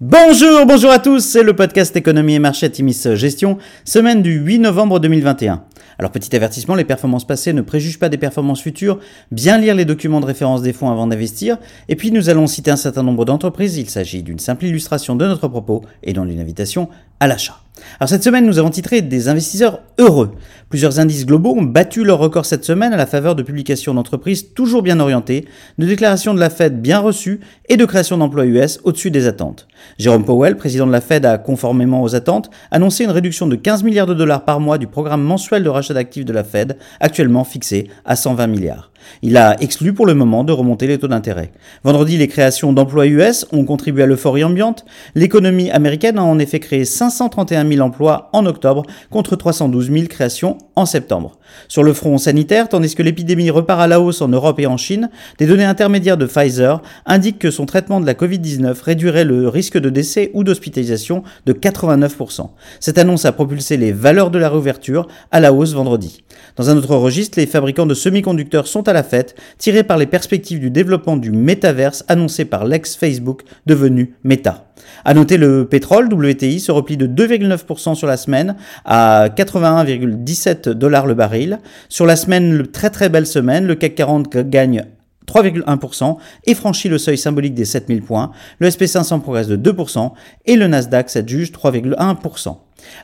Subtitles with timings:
[0.00, 4.60] Bonjour, bonjour à tous, c'est le podcast Économie et Marché Timis Gestion, semaine du 8
[4.60, 5.64] novembre 2021.
[5.98, 9.00] Alors petit avertissement, les performances passées ne préjugent pas des performances futures,
[9.32, 11.58] bien lire les documents de référence des fonds avant d'investir,
[11.88, 15.26] et puis nous allons citer un certain nombre d'entreprises, il s'agit d'une simple illustration de
[15.26, 16.88] notre propos et non d'une invitation
[17.18, 17.58] à l'achat.
[18.00, 20.32] Alors cette semaine, nous avons titré des investisseurs heureux.
[20.68, 24.52] Plusieurs indices globaux ont battu leur record cette semaine à la faveur de publications d'entreprises
[24.54, 25.46] toujours bien orientées,
[25.78, 29.66] de déclarations de la Fed bien reçues et de création d'emplois US au-dessus des attentes.
[29.98, 33.82] Jérôme Powell, président de la Fed, a, conformément aux attentes, annoncé une réduction de 15
[33.82, 37.44] milliards de dollars par mois du programme mensuel de rachat d'actifs de la Fed, actuellement
[37.44, 38.87] fixé à 120 milliards.
[39.22, 41.52] Il a exclu pour le moment de remonter les taux d'intérêt.
[41.84, 44.84] Vendredi, les créations d'emplois US ont contribué à l'euphorie ambiante.
[45.14, 50.58] L'économie américaine a en effet créé 531 000 emplois en octobre contre 312 000 créations
[50.76, 51.38] en septembre.
[51.66, 54.76] Sur le front sanitaire, tandis que l'épidémie repart à la hausse en Europe et en
[54.76, 59.48] Chine, des données intermédiaires de Pfizer indiquent que son traitement de la Covid-19 réduirait le
[59.48, 62.50] risque de décès ou d'hospitalisation de 89%.
[62.80, 66.22] Cette annonce a propulsé les valeurs de la réouverture à la hausse vendredi.
[66.56, 70.06] Dans un autre registre, les fabricants de semi-conducteurs sont à la fête, tirés par les
[70.06, 74.64] perspectives du développement du métaverse annoncé par l'ex-Facebook devenu Meta.
[75.04, 81.06] À noter le pétrole WTI se replie de 2,9% sur la semaine à 81,17 dollars
[81.06, 81.58] le baril.
[81.88, 84.84] Sur la semaine, très très belle semaine, le CAC 40 gagne
[85.26, 86.16] 3,1%
[86.46, 88.32] et franchit le seuil symbolique des 7000 points.
[88.58, 90.12] Le SP500 progresse de 2%
[90.46, 92.56] et le Nasdaq s'adjuge 3,1%.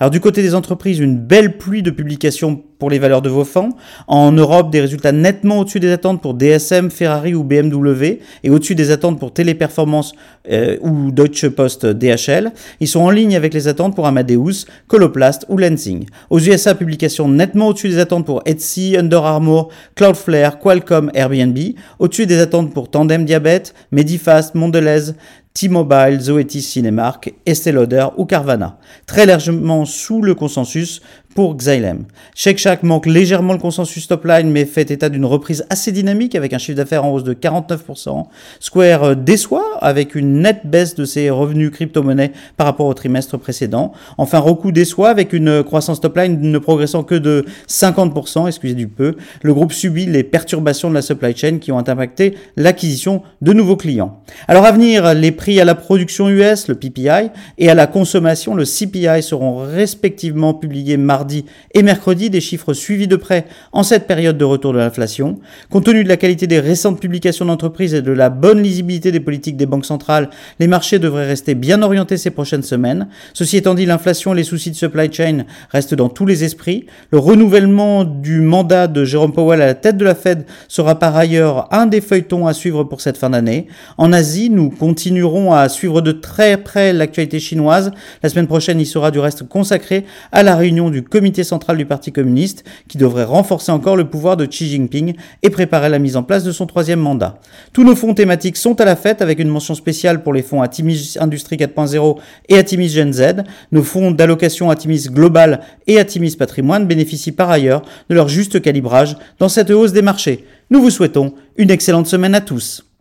[0.00, 3.44] Alors du côté des entreprises, une belle pluie de publications pour les valeurs de vos
[3.44, 3.70] fonds.
[4.08, 8.74] En Europe, des résultats nettement au-dessus des attentes pour DSM, Ferrari ou BMW et au-dessus
[8.74, 10.14] des attentes pour Téléperformance
[10.50, 12.50] euh, ou Deutsche Post DHL.
[12.80, 16.06] Ils sont en ligne avec les attentes pour Amadeus, Coloplast ou Lansing.
[16.28, 21.56] Aux USA, publications nettement au-dessus des attentes pour Etsy, Under Armour, Cloudflare, Qualcomm, Airbnb.
[22.00, 25.12] Au-dessus des attentes pour Tandem Diabète, Medifast, Mondelez,
[25.54, 28.78] T-Mobile, Zoetis Cinemark, Estée Lauder ou Carvana.
[29.06, 31.02] Très largement sous le consensus
[31.34, 32.04] pour Xylem.
[32.34, 36.52] Shake manque légèrement le consensus top line mais fait état d'une reprise assez dynamique avec
[36.52, 38.26] un chiffre d'affaires en hausse de 49%.
[38.60, 43.38] Square euh, déçoit avec une nette baisse de ses revenus crypto-monnaies par rapport au trimestre
[43.38, 43.92] précédent.
[44.18, 48.88] Enfin, Roku déçoit avec une croissance top line ne progressant que de 50%, excusez du
[48.88, 49.16] peu.
[49.42, 53.76] Le groupe subit les perturbations de la supply chain qui ont impacté l'acquisition de nouveaux
[53.76, 54.20] clients.
[54.48, 58.54] Alors à venir, les prix à la production US, le PPI, et à la consommation,
[58.54, 64.08] le CPI seront respectivement publiés mardi et mercredi, des chiffres suivis de près en cette
[64.08, 65.38] période de retour de l'inflation.
[65.70, 69.20] Compte tenu de la qualité des récentes publications d'entreprises et de la bonne lisibilité des
[69.20, 73.06] politiques des banques centrales, les marchés devraient rester bien orientés ces prochaines semaines.
[73.34, 76.86] Ceci étant dit, l'inflation et les soucis de supply chain restent dans tous les esprits.
[77.12, 81.16] Le renouvellement du mandat de Jérôme Powell à la tête de la Fed sera par
[81.16, 83.68] ailleurs un des feuilletons à suivre pour cette fin d'année.
[83.96, 87.92] En Asie, nous continuerons à suivre de très près l'actualité chinoise.
[88.24, 91.84] La semaine prochaine, il sera du reste consacré à la réunion du comité central du
[91.84, 96.16] Parti communiste qui devrait renforcer encore le pouvoir de Xi Jinping et préparer la mise
[96.16, 97.38] en place de son troisième mandat.
[97.74, 100.62] Tous nos fonds thématiques sont à la fête avec une mention spéciale pour les fonds
[100.62, 102.16] Atimis Industrie 4.0
[102.48, 103.44] et Atimis Gen Z.
[103.72, 109.16] Nos fonds d'allocation Atimis Global et Atimis Patrimoine bénéficient par ailleurs de leur juste calibrage
[109.38, 110.46] dans cette hausse des marchés.
[110.70, 112.91] Nous vous souhaitons une excellente semaine à tous.